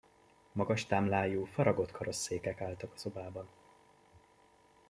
[0.51, 3.49] Magas támlájú, faragott karosszékek álltak a szobában.